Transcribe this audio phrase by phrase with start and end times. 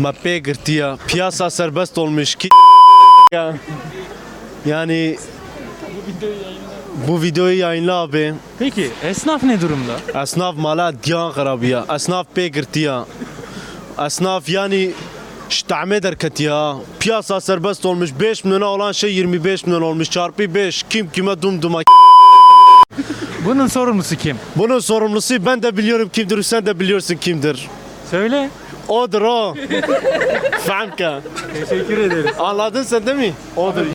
[0.00, 0.98] Mappe girtiya.
[1.08, 2.48] Piyasa serbest olmuş ki
[3.32, 3.56] ya.
[4.66, 5.16] Yani
[7.08, 8.34] bu videoyu yayınla abi.
[8.58, 10.22] Peki esnaf ne durumda?
[10.22, 11.84] Esnaf mala diyan karabiya.
[11.94, 13.06] Esnaf pe girtiya.
[14.06, 14.90] Esnaf yani
[15.48, 16.76] ştame derket ya.
[17.00, 18.10] Piyasa serbest olmuş.
[18.20, 20.10] 5 milyona olan şey 25 milyon olmuş.
[20.10, 20.82] Çarpı 5.
[20.90, 21.80] Kim kime dumduma
[23.44, 24.36] Bunun sorumlusu kim?
[24.56, 26.42] Bunun sorumlusu ben de biliyorum kimdir.
[26.42, 27.68] Sen de biliyorsun kimdir.
[28.10, 28.50] Söyle.
[28.88, 29.54] Odur o.
[30.58, 31.22] Famka.
[31.54, 32.34] Teşekkür ederiz.
[32.38, 33.32] Anladın sen değil mi?
[33.56, 33.86] Odur.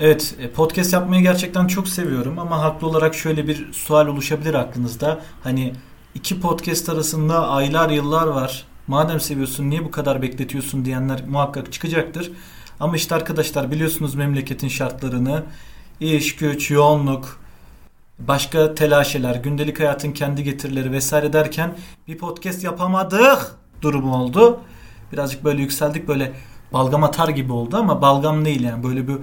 [0.00, 5.20] Evet, e, podcast yapmayı gerçekten çok seviyorum ama haklı olarak şöyle bir sual oluşabilir aklınızda.
[5.44, 5.72] Hani
[6.14, 8.64] iki podcast arasında aylar yıllar var.
[8.86, 12.32] Madem seviyorsun niye bu kadar bekletiyorsun diyenler muhakkak çıkacaktır.
[12.80, 15.42] Ama işte arkadaşlar biliyorsunuz memleketin şartlarını.
[16.00, 17.40] İş, güç, yoğunluk,
[18.18, 21.74] başka telaşeler, gündelik hayatın kendi getirileri vesaire derken
[22.08, 24.60] bir podcast yapamadık durumu oldu.
[25.12, 26.32] Birazcık böyle yükseldik böyle
[26.72, 29.16] balgam atar gibi oldu ama balgam değil yani böyle bir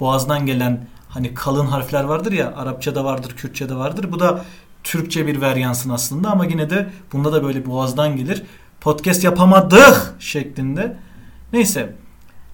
[0.00, 4.12] boğazdan gelen hani kalın harfler vardır ya Arapçada vardır, Kürtçede vardır.
[4.12, 4.44] Bu da
[4.84, 8.42] Türkçe bir varyansın aslında ama yine de bunda da böyle boğazdan gelir.
[8.80, 10.96] Podcast yapamadık şeklinde.
[11.52, 11.94] Neyse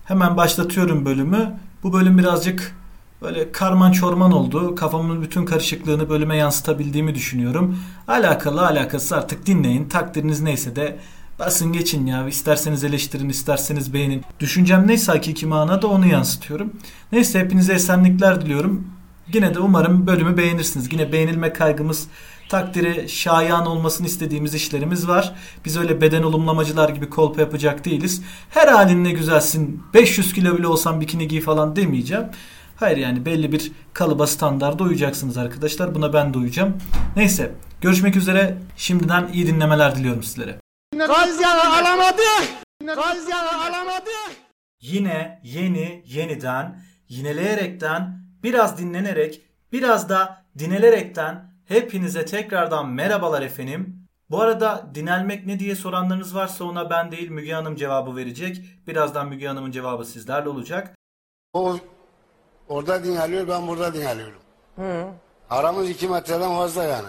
[0.04, 1.58] hemen başlatıyorum bölümü.
[1.82, 2.76] Bu bölüm birazcık
[3.22, 4.74] böyle karman çorman oldu.
[4.74, 7.78] Kafamın bütün karışıklığını bölüme yansıtabildiğimi düşünüyorum.
[8.08, 9.88] Alakalı alakası artık dinleyin.
[9.88, 10.98] Takdiriniz neyse de
[11.41, 12.28] basın geçin ya.
[12.28, 14.24] İsterseniz eleştirin, isterseniz beğenin.
[14.41, 16.72] Düşüncem neyse hakiki manada onu yansıtıyorum.
[17.12, 18.86] Neyse hepinize esenlikler diliyorum.
[19.32, 20.92] Yine de umarım bölümü beğenirsiniz.
[20.92, 22.08] Yine beğenilme kaygımız
[22.48, 25.34] takdire şayan olmasını istediğimiz işlerimiz var.
[25.64, 28.22] Biz öyle beden olumlamacılar gibi kolpa yapacak değiliz.
[28.50, 29.82] Her halinle güzelsin.
[29.94, 32.25] 500 kilo bile olsan bikini giy falan demeyeceğim.
[32.77, 35.94] Hayır yani belli bir kalıba standarda uyacaksınız arkadaşlar.
[35.94, 36.77] Buna ben de uyacağım.
[37.16, 38.58] Neyse görüşmek üzere.
[38.77, 40.69] Şimdiden iyi dinlemeler diliyorum sizlere.
[44.80, 49.42] Yine yeni yeniden yineleyerekten biraz dinlenerek
[49.72, 54.06] biraz da dinelerekten hepinize tekrardan merhabalar efendim.
[54.30, 58.64] Bu arada dinelmek ne diye soranlarınız varsa ona ben değil Müge Hanım cevabı verecek.
[58.86, 60.96] Birazdan Müge Hanım'ın cevabı sizlerle olacak.
[61.52, 61.76] O
[62.69, 64.41] orada dinleniyor, ben burada dinleniyorum.
[65.50, 67.08] Aramız iki metreden fazla yani.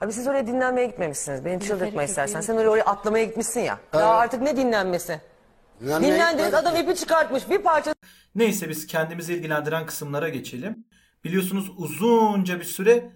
[0.00, 1.44] Abi siz oraya dinlenmeye gitmemişsiniz.
[1.44, 2.40] Beni çıldırtma istersen.
[2.40, 3.78] Sen oraya, oraya atlamaya gitmişsin ya.
[3.94, 5.20] Ya artık ne dinlenmesi?
[5.80, 7.50] Dinlenmeye Dinlendiniz adam ipi çıkartmış.
[7.50, 7.94] Bir parça
[8.34, 10.84] Neyse biz kendimizi ilgilendiren kısımlara geçelim.
[11.24, 13.10] Biliyorsunuz uzunca bir süre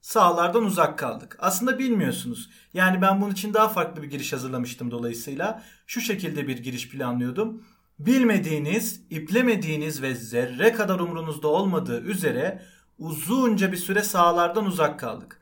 [0.00, 1.36] sahalardan uzak kaldık.
[1.40, 2.50] Aslında bilmiyorsunuz.
[2.74, 5.62] Yani ben bunun için daha farklı bir giriş hazırlamıştım dolayısıyla.
[5.86, 7.62] Şu şekilde bir giriş planlıyordum.
[7.98, 12.62] Bilmediğiniz, iplemediğiniz ve zerre kadar umrunuzda olmadığı üzere
[12.98, 15.39] uzunca bir süre sahalardan uzak kaldık.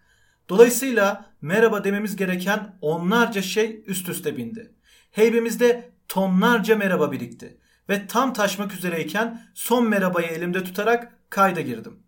[0.49, 4.73] Dolayısıyla merhaba dememiz gereken onlarca şey üst üste bindi.
[5.11, 7.59] Heybemizde tonlarca merhaba birikti.
[7.89, 12.03] Ve tam taşmak üzereyken son merhabayı elimde tutarak kayda girdim.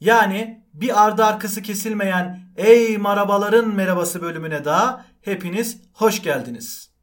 [0.00, 6.94] Yani bir ardı arkası kesilmeyen Ey Marabaların Merhabası bölümüne daha hepiniz hoş geldiniz.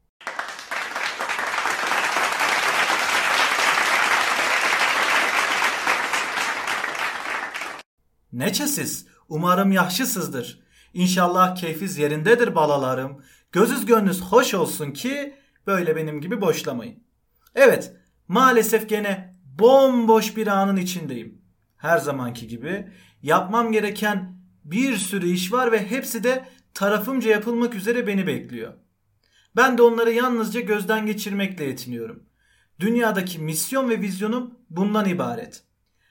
[8.32, 10.61] Neçesiz, umarım yaxşısızdır.
[10.94, 13.22] İnşallah keyfiz yerindedir balalarım.
[13.52, 15.34] Gözüz gönlünüz hoş olsun ki
[15.66, 17.02] böyle benim gibi boşlamayın.
[17.54, 17.92] Evet,
[18.28, 21.42] maalesef gene bomboş bir anın içindeyim.
[21.76, 22.88] Her zamanki gibi
[23.22, 26.44] yapmam gereken bir sürü iş var ve hepsi de
[26.74, 28.72] tarafımca yapılmak üzere beni bekliyor.
[29.56, 32.22] Ben de onları yalnızca gözden geçirmekle yetiniyorum.
[32.80, 35.64] Dünyadaki misyon ve vizyonum bundan ibaret.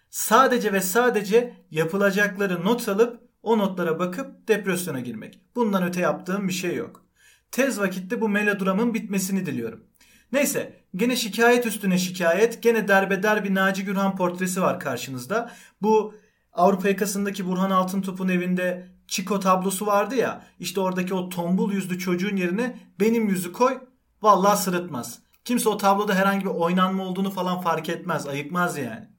[0.10, 5.40] Sadece ve sadece yapılacakları not alıp o notlara bakıp depresyona girmek.
[5.56, 7.06] Bundan öte yaptığım bir şey yok.
[7.52, 9.84] Tez vakitte bu melodramın bitmesini diliyorum.
[10.32, 15.52] Neyse gene şikayet üstüne şikayet gene derbeder bir Naci Gürhan portresi var karşınızda.
[15.82, 16.16] Bu
[16.54, 22.36] Avrupa yakasındaki Burhan Altıntop'un evinde Çiko tablosu vardı ya işte oradaki o tombul yüzlü çocuğun
[22.36, 23.80] yerine benim yüzü koy
[24.22, 25.20] vallahi sırıtmaz.
[25.46, 29.10] Kimse o tabloda herhangi bir oynanma olduğunu falan fark etmez ayıkmaz yani.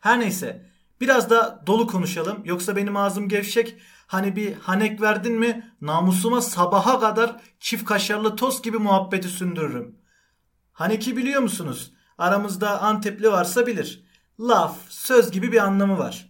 [0.00, 0.67] Her neyse
[1.00, 7.00] biraz da dolu konuşalım yoksa benim ağzım gevşek hani bir hanek verdin mi namusuma sabaha
[7.00, 9.98] kadar çift kaşarlı tost gibi muhabbeti sündürürüm.
[10.72, 11.92] Haneki biliyor musunuz?
[12.18, 14.04] Aramızda Antepli varsa bilir.
[14.40, 16.28] Laf, söz gibi bir anlamı var.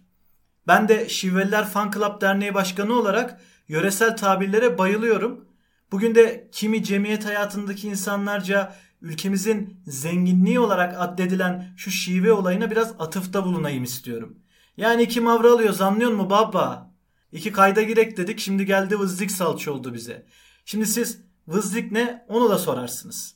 [0.67, 5.45] Ben de Şivveliler Fan Club Derneği Başkanı olarak yöresel tabirlere bayılıyorum.
[5.91, 13.45] Bugün de kimi cemiyet hayatındaki insanlarca ülkemizin zenginliği olarak addedilen şu şive olayına biraz atıfta
[13.45, 14.39] bulunayım istiyorum.
[14.79, 16.91] Yani iki mavra alıyoruz anlıyor mu baba?
[17.31, 20.25] İki kayda girek dedik şimdi geldi vızlık salça oldu bize.
[20.65, 23.35] Şimdi siz Vızzik ne onu da sorarsınız.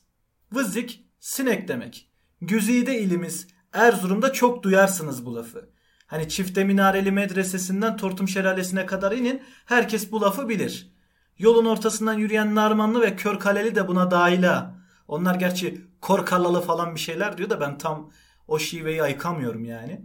[0.52, 2.10] Vızzik sinek demek.
[2.40, 5.70] Güzide ilimiz Erzurum'da çok duyarsınız bu lafı.
[6.06, 10.92] Hani çifte minareli medresesinden Tortum Şelalesi'ne kadar inin herkes bu lafı bilir.
[11.38, 14.74] Yolun ortasından yürüyen Narmanlı ve Körkaleli de buna dahil ha.
[15.08, 18.10] Onlar gerçi Korkalalı falan bir şeyler diyor da ben tam
[18.48, 20.04] o şiveyi ayıkamıyorum yani.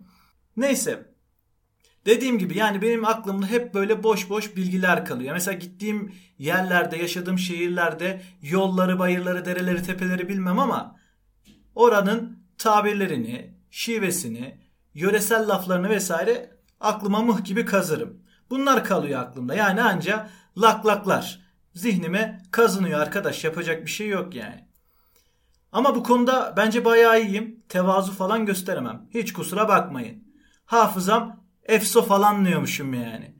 [0.58, 1.09] Neyse.
[2.06, 5.34] Dediğim gibi yani benim aklımda hep böyle boş boş bilgiler kalıyor.
[5.34, 10.96] Mesela gittiğim yerlerde, yaşadığım şehirlerde yolları, bayırları, dereleri, tepeleri bilmem ama
[11.76, 14.58] oranın tabirlerini, şivesini,
[14.94, 18.20] yöresel laflarını vesaire aklıma mıh gibi kazırım.
[18.50, 19.56] Bunlar kalıyor aklımda.
[19.56, 21.40] Yani anca laklaklar
[21.74, 23.44] zihnime kazınıyor arkadaş.
[23.44, 24.66] Yapacak bir şey yok yani.
[25.72, 27.64] Ama bu konuda bence bayağı iyiyim.
[27.70, 29.10] Tevazu falan gösteremem.
[29.14, 30.24] Hiç kusura bakmayın.
[30.66, 31.39] Hafızam
[31.70, 33.36] efso falan diyormuşum yani.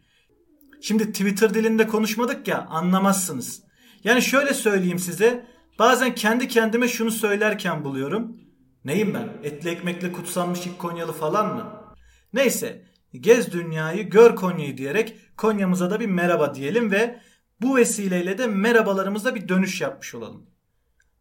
[0.82, 3.64] Şimdi Twitter dilinde konuşmadık ya anlamazsınız.
[4.04, 5.46] Yani şöyle söyleyeyim size.
[5.80, 8.38] Bazen kendi kendime şunu söylerken buluyorum.
[8.86, 9.30] Neyim ben?
[9.44, 11.96] Etli ekmekle kutsanmış ilk falan mı?
[12.34, 12.90] Neyse.
[13.14, 17.20] Gez dünyayı, gör Konya'yı diyerek Konya'mıza da bir merhaba diyelim ve
[17.62, 20.46] bu vesileyle de merhabalarımıza bir dönüş yapmış olalım.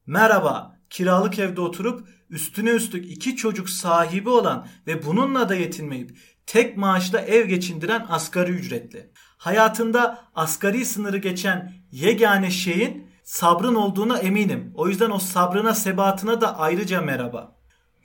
[0.06, 6.19] Merhaba, kiralık evde oturup üstüne üstlük iki çocuk sahibi olan ve bununla da yetinmeyip
[6.49, 9.11] tek maaşla ev geçindiren asgari ücretli.
[9.39, 14.73] Hayatında asgari sınırı geçen yegane şeyin sabrın olduğuna eminim.
[14.77, 17.53] O yüzden o sabrına sebatına da ayrıca merhaba.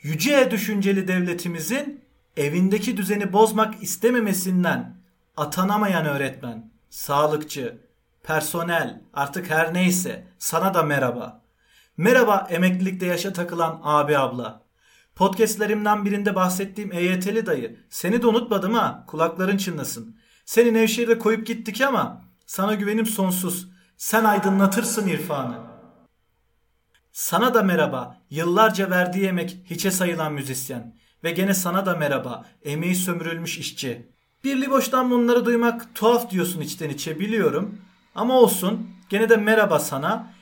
[0.02, 2.02] Yüce düşünceli devletimizin
[2.38, 4.98] evindeki düzeni bozmak istememesinden
[5.38, 7.78] atanamayan öğretmen, sağlıkçı,
[8.24, 11.42] personel artık her neyse sana da merhaba.
[11.98, 14.63] Merhaba emeklilikte yaşa takılan abi abla.
[15.16, 17.80] Podcastlerimden birinde bahsettiğim EYT'li dayı.
[17.90, 20.18] Seni de unutmadım ha kulakların çınlasın.
[20.46, 23.68] Seni Nevşehir'de koyup gittik ama sana güvenim sonsuz.
[23.98, 25.56] Sen aydınlatırsın irfanı.
[27.12, 28.22] Sana da merhaba.
[28.30, 30.96] Yıllarca verdiği emek hiçe sayılan müzisyen.
[31.24, 32.46] Ve gene sana da merhaba.
[32.64, 34.08] Emeği sömürülmüş işçi.
[34.44, 37.82] Birli boştan bunları duymak tuhaf diyorsun içten içe biliyorum.
[38.16, 38.90] Ama olsun.
[39.10, 40.34] Gene de merhaba sana.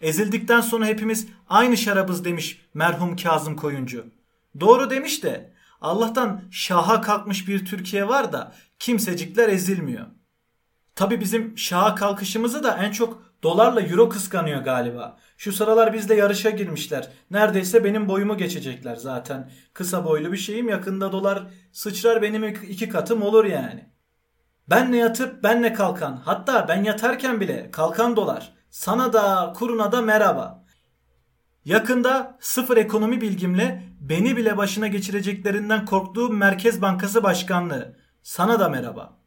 [0.00, 4.13] Ezildikten sonra hepimiz aynı şarabız demiş merhum Kazım Koyuncu.
[4.60, 10.06] Doğru demiş de Allah'tan şaha kalkmış bir Türkiye var da kimsecikler ezilmiyor.
[10.94, 15.18] Tabi bizim şaha kalkışımızı da en çok dolarla euro kıskanıyor galiba.
[15.36, 17.08] Şu sıralar bizle yarışa girmişler.
[17.30, 19.50] Neredeyse benim boyumu geçecekler zaten.
[19.72, 23.88] Kısa boylu bir şeyim yakında dolar sıçrar benim iki katım olur yani.
[24.70, 28.54] Benle yatıp benle kalkan hatta ben yatarken bile kalkan dolar.
[28.70, 30.64] Sana da kuruna da merhaba.
[31.64, 37.96] Yakında sıfır ekonomi bilgimle beni bile başına geçireceklerinden korktuğum Merkez Bankası Başkanlığı.
[38.22, 39.18] Sana da merhaba.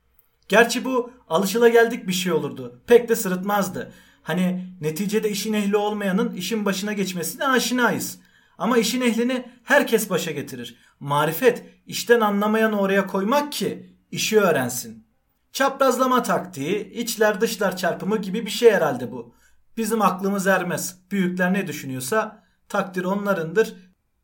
[0.47, 2.81] Gerçi bu alışılageldik bir şey olurdu.
[2.88, 3.91] Pek de sırıtmazdı.
[4.24, 8.19] Hani neticede işin ehli olmayanın işin başına geçmesine aşinayız.
[8.57, 10.77] Ama işin ehlini herkes başa getirir.
[11.00, 15.07] Marifet işten anlamayanı oraya koymak ki işi öğrensin.
[15.51, 19.33] Çaprazlama taktiği, içler dışlar çarpımı gibi bir şey herhalde bu.
[19.77, 20.97] Bizim aklımız ermez.
[21.12, 23.75] Büyükler ne düşünüyorsa takdir onlarındır.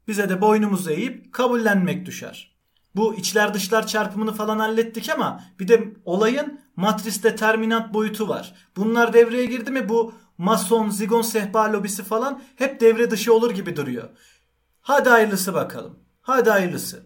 [0.07, 2.53] Bize de boynumuzu eğip kabullenmek düşer.
[2.95, 8.53] Bu içler dışlar çarpımını falan hallettik ama bir de olayın matris determinant boyutu var.
[8.75, 13.75] Bunlar devreye girdi mi bu mason, zigon sehpa lobisi falan hep devre dışı olur gibi
[13.75, 14.09] duruyor.
[14.81, 15.99] Hadi hayırlısı bakalım.
[16.21, 17.05] Hadi hayırlısı.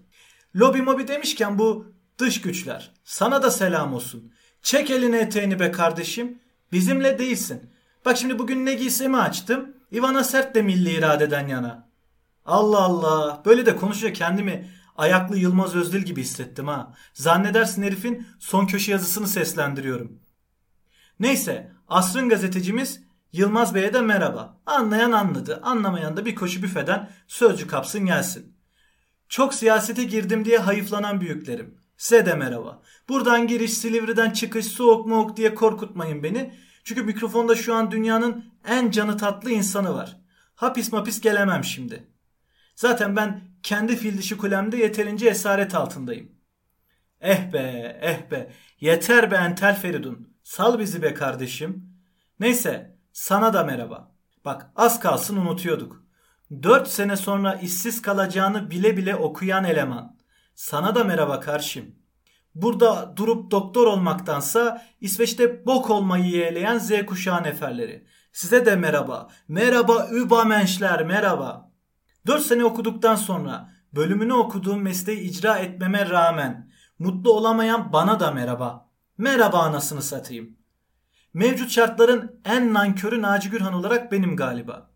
[0.56, 1.86] Lobi mobi demişken bu
[2.18, 4.34] dış güçler sana da selam olsun.
[4.62, 6.40] Çek elini eteğini be kardeşim.
[6.72, 7.70] Bizimle değilsin.
[8.06, 9.74] Bak şimdi bugün ne giysemi açtım.
[9.94, 11.87] Ivana Sert de milli iradeden yana.
[12.48, 13.42] Allah Allah.
[13.46, 16.94] Böyle de konuşuyor kendimi ayaklı Yılmaz Özdil gibi hissettim ha.
[17.14, 20.20] Zannedersin herifin son köşe yazısını seslendiriyorum.
[21.20, 23.02] Neyse asrın gazetecimiz
[23.34, 24.58] Yılmaz Bey'e de merhaba.
[24.66, 25.60] Anlayan anladı.
[25.64, 28.58] Anlamayan da bir koşu büfeden sözcü kapsın gelsin.
[29.30, 31.78] Çok siyasete girdim diye hayıflanan büyüklerim.
[31.98, 32.82] Size de merhaba.
[33.10, 36.54] Buradan giriş, Silivri'den çıkış, soğuk moğuk diye korkutmayın beni.
[36.84, 40.18] Çünkü mikrofonda şu an dünyanın en canı tatlı insanı var.
[40.56, 42.08] Hapis mapis gelemem şimdi.
[42.78, 46.32] Zaten ben kendi fil dişi kulemde yeterince esaret altındayım.
[47.22, 50.34] Eh be eh be yeter be entel Feridun.
[50.44, 51.94] Sal bizi be kardeşim.
[52.40, 54.12] Neyse sana da merhaba.
[54.46, 56.04] Bak az kalsın unutuyorduk.
[56.64, 60.18] Dört sene sonra işsiz kalacağını bile bile okuyan eleman.
[60.56, 61.96] Sana da merhaba karşım.
[62.56, 68.08] Burada durup doktor olmaktansa İsveç'te bok olmayı yeğleyen Z kuşağı neferleri.
[68.32, 69.28] Size de merhaba.
[69.48, 71.67] Merhaba übermenschler merhaba.
[72.28, 78.90] 4 sene okuduktan sonra bölümünü okuduğum mesleği icra etmeme rağmen mutlu olamayan bana da merhaba.
[79.18, 80.58] Merhaba anasını satayım.
[81.34, 84.92] Mevcut şartların en nankörü Naci Gürhan olarak benim galiba.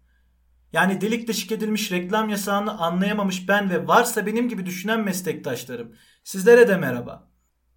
[0.73, 5.95] Yani delik deşik edilmiş reklam yasağını anlayamamış ben ve varsa benim gibi düşünen meslektaşlarım.
[6.23, 7.31] Sizlere de merhaba.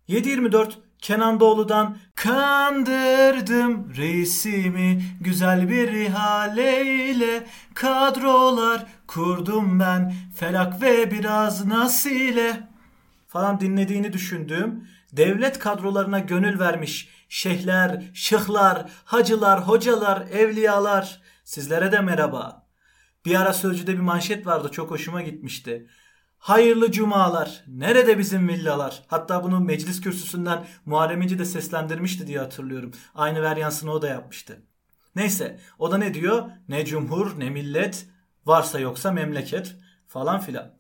[0.08, 0.72] 7.24
[1.04, 12.68] Kenan Doğulu'dan Kandırdım reisimi güzel bir ihaleyle Kadrolar kurdum ben felak ve biraz nasile
[13.28, 22.66] falan dinlediğini düşündüğüm devlet kadrolarına gönül vermiş şeyhler, şıhlar, hacılar, hocalar, evliyalar sizlere de merhaba.
[23.24, 25.86] Bir ara Sözcü'de bir manşet vardı çok hoşuma gitmişti.
[26.44, 27.64] Hayırlı cumalar.
[27.66, 29.02] Nerede bizim villalar?
[29.06, 32.92] Hatta bunu meclis kürsüsünden Muharrem İnce de seslendirmişti diye hatırlıyorum.
[33.14, 34.62] Aynı varyansını o da yapmıştı.
[35.16, 36.50] Neyse o da ne diyor?
[36.68, 38.06] Ne cumhur ne millet
[38.46, 40.74] varsa yoksa memleket falan filan.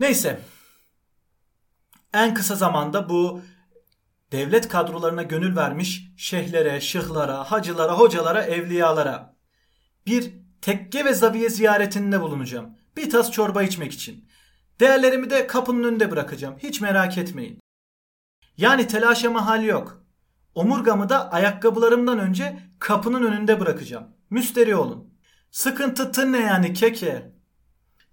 [0.00, 0.40] Neyse
[2.14, 3.40] en kısa zamanda bu
[4.32, 9.36] devlet kadrolarına gönül vermiş şeyhlere, şıhlara, hacılara, hocalara, evliyalara
[10.06, 12.70] bir tekke ve zaviye ziyaretinde bulunacağım.
[12.96, 14.25] Bir tas çorba içmek için.
[14.80, 16.54] Değerlerimi de kapının önünde bırakacağım.
[16.58, 17.60] Hiç merak etmeyin.
[18.56, 20.02] Yani telaşa mahal yok.
[20.54, 24.04] Omurgamı da ayakkabılarımdan önce kapının önünde bırakacağım.
[24.30, 25.14] Müsteri olun.
[25.50, 27.32] Sıkıntı tın ne yani keke?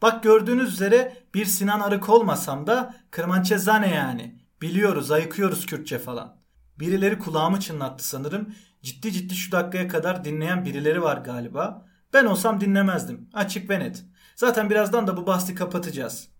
[0.01, 4.39] Bak gördüğünüz üzere bir Sinan Arık olmasam da Kırmançezane yani.
[4.62, 6.38] Biliyoruz ayıkıyoruz Kürtçe falan.
[6.79, 8.55] Birileri kulağımı çınlattı sanırım.
[8.82, 11.86] Ciddi ciddi şu dakikaya kadar dinleyen birileri var galiba.
[12.13, 13.29] Ben olsam dinlemezdim.
[13.34, 14.05] Açık ve net.
[14.36, 16.33] Zaten birazdan da bu bahsi kapatacağız.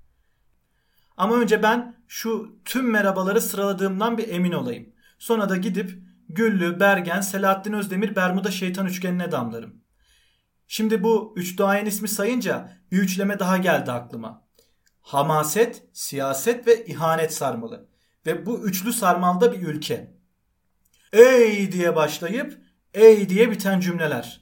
[1.18, 4.90] Ama önce ben şu tüm merhabaları sıraladığımdan bir emin olayım.
[5.20, 9.76] Sonra da gidip Güllü, Bergen, Selahattin Özdemir, Bermuda şeytan üçgenine damlarım.
[10.68, 14.44] Şimdi bu üç duayen ismi sayınca bir üçleme daha geldi aklıma.
[15.02, 17.88] Hamaset, siyaset ve ihanet sarmalı.
[18.26, 20.14] Ve bu üçlü sarmalda bir ülke.
[21.14, 22.62] Ey diye başlayıp
[22.94, 24.42] ey diye biten cümleler.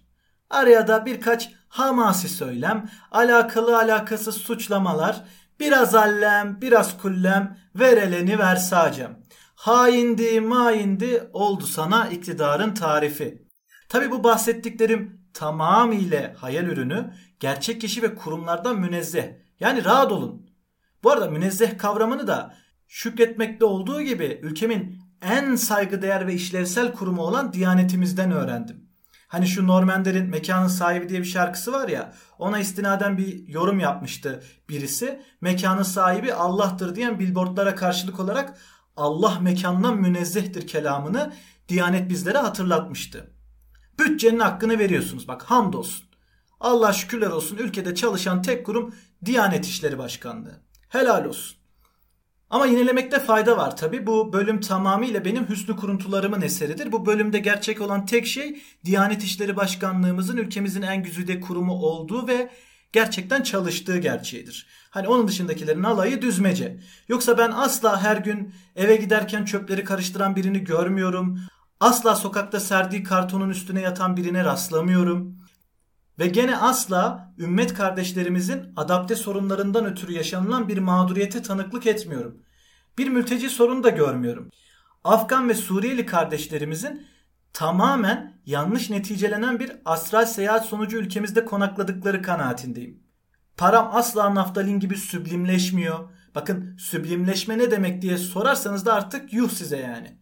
[0.50, 5.24] Araya da birkaç hamasi söylem, alakalı alakasız suçlamalar,
[5.62, 9.20] biraz allem, biraz kullem, vereleni versacem.
[9.56, 13.48] Haindi, maindi oldu sana iktidarın tarifi.
[13.90, 19.26] Tabi bu bahsettiklerim tamamıyla hayal ürünü, gerçek kişi ve kurumlardan münezzeh.
[19.60, 20.50] Yani rahat olun.
[21.04, 22.56] Bu arada münezzeh kavramını da
[22.88, 28.91] şükretmekte olduğu gibi ülkemin en saygıdeğer ve işlevsel kurumu olan Diyanetimizden öğrendim.
[29.32, 34.44] Hani şu Normander'in Mekanın Sahibi diye bir şarkısı var ya ona istinaden bir yorum yapmıştı
[34.70, 35.22] birisi.
[35.42, 38.58] Mekanın sahibi Allah'tır diyen billboardlara karşılık olarak
[38.98, 41.34] Allah mekandan münezzehtir kelamını
[41.68, 43.34] Diyanet bizlere hatırlatmıştı.
[44.00, 46.06] Bütçenin hakkını veriyorsunuz bak hamdolsun.
[46.60, 48.96] Allah şükürler olsun ülkede çalışan tek kurum
[49.26, 50.62] Diyanet İşleri Başkanlığı.
[50.90, 51.61] Helal olsun.
[52.52, 54.08] Ama yinelemekte fayda var tabi.
[54.08, 56.92] Bu bölüm tamamıyla benim hüsnü kuruntularımın eseridir.
[56.92, 62.50] Bu bölümde gerçek olan tek şey Diyanet İşleri Başkanlığımızın ülkemizin en güzide kurumu olduğu ve
[62.92, 64.68] gerçekten çalıştığı gerçeğidir.
[64.90, 66.80] Hani onun dışındakilerin alayı düzmece.
[67.08, 71.40] Yoksa ben asla her gün eve giderken çöpleri karıştıran birini görmüyorum.
[71.80, 75.41] Asla sokakta serdiği kartonun üstüne yatan birine rastlamıyorum.
[76.22, 82.44] Ve gene asla ümmet kardeşlerimizin adapte sorunlarından ötürü yaşanılan bir mağduriyete tanıklık etmiyorum.
[82.98, 84.50] Bir mülteci sorunu da görmüyorum.
[85.04, 87.08] Afgan ve Suriyeli kardeşlerimizin
[87.54, 93.04] tamamen yanlış neticelenen bir astral seyahat sonucu ülkemizde konakladıkları kanaatindeyim.
[93.58, 96.10] Param asla naftalin gibi süblimleşmiyor.
[96.36, 100.18] Bakın süblimleşme ne demek diye sorarsanız da artık yuh size yani.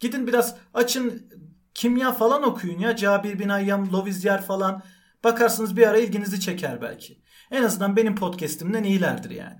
[0.00, 1.32] Gidin biraz açın
[1.74, 2.96] kimya falan okuyun ya.
[2.96, 4.82] Cabir bin Ayyam, Lovizier falan.
[5.24, 7.22] Bakarsınız bir ara ilginizi çeker belki.
[7.50, 9.56] En azından benim podcast'imden iyilerdir yani.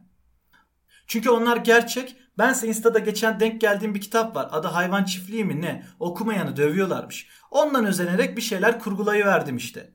[1.07, 2.17] Çünkü onlar gerçek.
[2.39, 4.49] Bense Insta'da geçen denk geldiğim bir kitap var.
[4.51, 5.85] Adı Hayvan Çiftliği mi ne?
[6.01, 7.29] Okumayanı dövüyorlarmış.
[7.51, 9.95] Ondan özenerek bir şeyler kurgulayıverdim işte.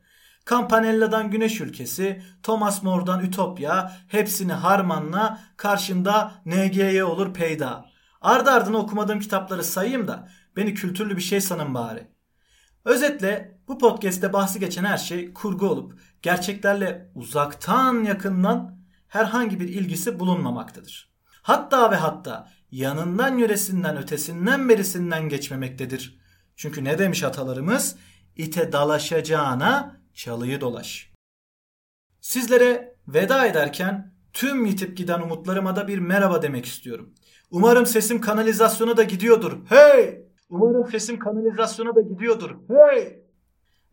[0.50, 7.86] Campanella'dan Güneş Ülkesi, Thomas More'dan Ütopya, hepsini harmanla karşında NGY olur peyda.
[8.22, 12.13] Ardı ardına okumadığım kitapları sayayım da beni kültürlü bir şey sanın bari.
[12.86, 20.20] Özetle bu podcast'te bahsi geçen her şey kurgu olup gerçeklerle uzaktan yakından herhangi bir ilgisi
[20.20, 21.14] bulunmamaktadır.
[21.42, 26.20] Hatta ve hatta yanından yöresinden ötesinden berisinden geçmemektedir.
[26.56, 27.96] Çünkü ne demiş atalarımız?
[28.36, 31.12] İte dalaşacağına çalıyı dolaş.
[32.22, 37.14] Sizlere veda ederken tüm yitip giden umutlarıma da bir merhaba demek istiyorum.
[37.52, 39.58] Umarım sesim kanalizasyona da gidiyordur.
[39.70, 40.23] Hey!
[40.54, 42.56] Umarım sesim kanalizasyona da gidiyordur.
[42.68, 43.24] Hey!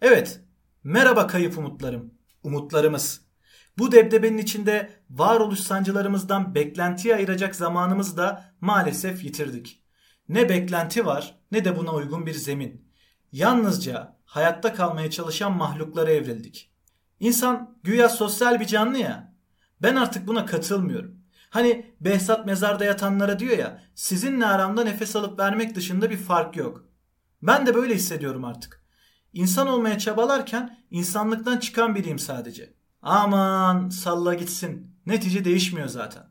[0.03, 0.41] Evet,
[0.85, 3.21] merhaba kayıp umutlarım, umutlarımız.
[3.79, 9.85] Bu debdebenin içinde varoluş sancılarımızdan beklentiye ayıracak zamanımızı da maalesef yitirdik.
[10.29, 12.91] Ne beklenti var ne de buna uygun bir zemin.
[13.33, 16.73] yalnızca hayatta kalmaya çalışan mahluklara evrildik.
[17.21, 19.35] İnsan güya sosyal bir canlı ya.
[19.83, 21.20] Ben artık buna katılmıyorum.
[21.51, 26.85] Hani Behzat mezarda yatanlara diyor ya sizinle aramda nefes alıp vermek dışında bir fark yok.
[27.43, 28.85] Ben de böyle hissediyorum artık.
[29.33, 32.73] İnsan olmaya çabalarken insanlıktan çıkan biriyim sadece.
[33.03, 34.97] Aman salla gitsin.
[35.07, 36.23] Netice değişmiyor zaten.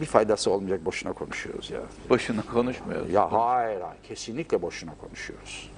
[0.00, 1.80] bir faydası olmayacak boşuna konuşuyoruz ya.
[2.10, 3.12] Boşuna konuşmuyoruz.
[3.12, 5.70] Ya hayır, hayır kesinlikle boşuna konuşuyoruz.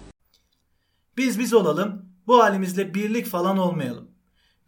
[1.16, 4.10] Biz biz olalım, bu halimizle birlik falan olmayalım.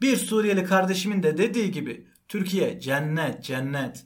[0.01, 4.05] Bir Suriyeli kardeşimin de dediği gibi Türkiye cennet cennet.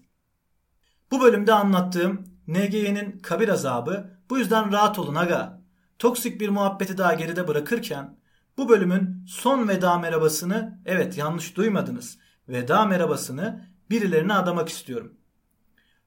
[1.11, 5.61] Bu bölümde anlattığım NGY'nin kabir azabı bu yüzden rahat olun aga.
[5.99, 8.16] Toksik bir muhabbeti daha geride bırakırken
[8.56, 12.18] bu bölümün son veda merhabasını evet yanlış duymadınız.
[12.49, 15.14] Veda merhabasını birilerine adamak istiyorum.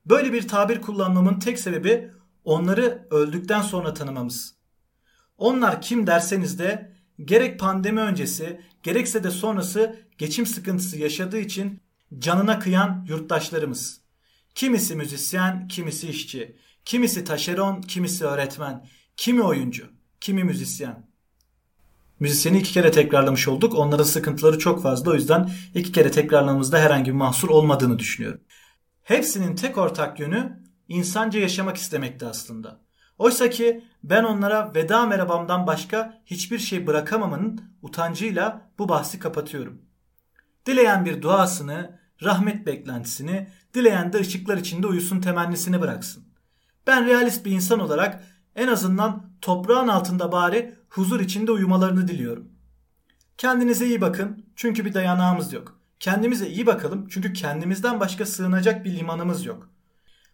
[0.05, 2.11] Böyle bir tabir kullanmamın tek sebebi
[2.43, 4.57] onları öldükten sonra tanımamız.
[5.37, 11.81] Onlar kim derseniz de gerek pandemi öncesi gerekse de sonrası geçim sıkıntısı yaşadığı için
[12.19, 14.06] canına kıyan yurttaşlarımız.
[14.57, 18.87] Kimisi müzisyen, kimisi işçi, kimisi taşeron, kimisi öğretmen,
[19.17, 19.89] kimi oyuncu,
[20.21, 21.09] kimi müzisyen.
[22.19, 23.75] Müzisyeni iki kere tekrarlamış olduk.
[23.75, 25.11] Onların sıkıntıları çok fazla.
[25.11, 28.41] O yüzden iki kere tekrarlamamızda herhangi bir mahsur olmadığını düşünüyorum.
[29.03, 32.81] Hepsinin tek ortak yönü insanca yaşamak istemekti aslında.
[33.17, 39.81] Oysa ki ben onlara veda merhabamdan başka hiçbir şey bırakamamanın utancıyla bu bahsi kapatıyorum.
[40.65, 46.23] Dileyen bir duasını, rahmet beklentisini, dileyen de ışıklar içinde uyusun temennisini bıraksın.
[46.87, 48.23] Ben realist bir insan olarak
[48.55, 52.47] en azından toprağın altında bari huzur içinde uyumalarını diliyorum.
[53.37, 55.79] Kendinize iyi bakın çünkü bir dayanağımız yok.
[55.99, 59.69] Kendimize iyi bakalım çünkü kendimizden başka sığınacak bir limanımız yok.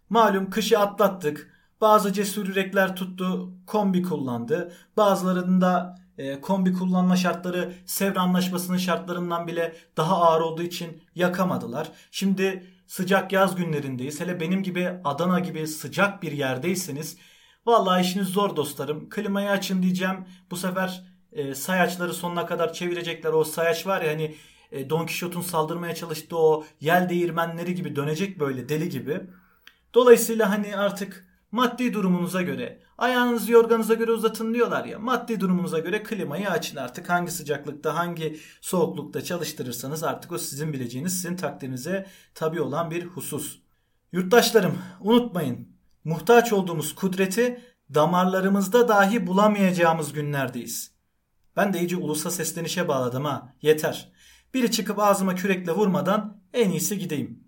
[0.10, 1.54] Malum kışı atlattık.
[1.82, 4.74] Bazı cesur yürekler tuttu, kombi kullandı.
[4.98, 11.92] Bazılarında e, kombi kullanma şartları Sevr Anlaşması'nın şartlarından bile daha ağır olduğu için yakamadılar.
[12.12, 14.22] Şimdi sıcak yaz günlerindeyiz.
[14.22, 17.18] Hele benim gibi Adana gibi sıcak bir yerdeyseniz
[17.66, 19.10] vallahi işiniz zor dostlarım.
[19.10, 20.26] Klimayı açın diyeceğim.
[20.52, 23.34] Bu sefer e, sayaçları sonuna kadar çevirecekler.
[23.34, 24.36] O sayaç var ya hani
[24.72, 29.22] e, Don Quixote'un saldırmaya çalıştığı o yel değirmenleri gibi dönecek böyle deli gibi.
[29.94, 36.04] Dolayısıyla hani artık maddi durumunuza göre ayağınızı yorganıza göre uzatın diyorlar ya maddi durumunuza göre
[36.04, 42.62] klimayı açın artık hangi sıcaklıkta hangi soğuklukta çalıştırırsanız artık o sizin bileceğiniz sizin takdirinize tabi
[42.62, 43.60] olan bir husus.
[44.12, 45.68] Yurttaşlarım unutmayın
[46.04, 47.62] muhtaç olduğumuz kudreti
[47.94, 50.92] damarlarımızda dahi bulamayacağımız günlerdeyiz.
[51.56, 54.12] Ben de iyice ulusa seslenişe bağladım ha yeter.
[54.54, 57.44] Biri çıkıp ağzıma kürekle vurmadan en iyisi gideyim.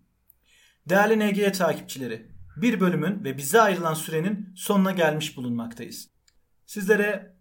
[0.89, 6.09] Değerli NGE takipçileri, bir bölümün ve bize ayrılan sürenin sonuna gelmiş bulunmaktayız.
[6.65, 7.35] Sizlere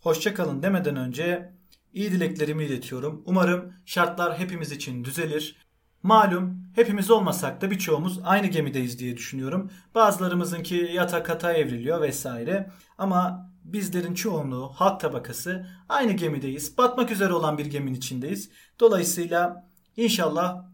[0.00, 1.52] hoşça kalın demeden önce
[1.92, 3.22] iyi dileklerimi iletiyorum.
[3.26, 5.56] Umarım şartlar hepimiz için düzelir.
[6.02, 9.70] Malum hepimiz olmasak da birçoğumuz aynı gemideyiz diye düşünüyorum.
[9.94, 12.70] Bazılarımızınki yata kata evriliyor vesaire.
[12.98, 16.78] Ama bizlerin çoğunluğu halk tabakası aynı gemideyiz.
[16.78, 18.50] Batmak üzere olan bir geminin içindeyiz.
[18.80, 20.71] Dolayısıyla inşallah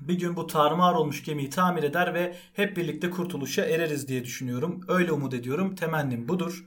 [0.00, 4.80] bir gün bu tarumar olmuş gemiyi tamir eder ve hep birlikte kurtuluşa ereriz diye düşünüyorum.
[4.88, 5.74] Öyle umut ediyorum.
[5.74, 6.64] Temennim budur.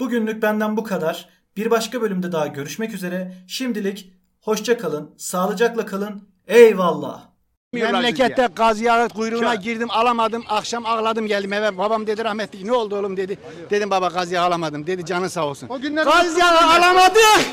[0.00, 1.28] Bugünlük benden bu kadar.
[1.56, 3.44] Bir başka bölümde daha görüşmek üzere.
[3.46, 6.28] Şimdilik hoşça kalın, sağlıcakla kalın.
[6.46, 7.30] Eyvallah.
[7.72, 8.82] Memlekette gaz
[9.14, 10.44] kuyruğuna girdim alamadım.
[10.48, 11.78] Akşam ağladım geldim eve.
[11.78, 13.38] Babam dedi rahmetli ne oldu oğlum dedi.
[13.70, 14.86] Dedim baba gaz yağı alamadım.
[14.86, 15.68] Dedi canın sağ olsun.
[15.68, 17.50] O günler gaz yağı alamadık.